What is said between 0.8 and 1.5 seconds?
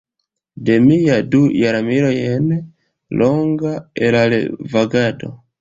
mia du